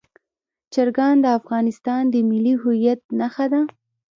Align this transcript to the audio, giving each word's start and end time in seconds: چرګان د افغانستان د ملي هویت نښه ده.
چرګان 0.73 1.15
د 1.21 1.25
افغانستان 1.39 2.03
د 2.09 2.15
ملي 2.29 2.53
هویت 2.61 2.99
نښه 3.19 3.45
ده. 3.51 3.61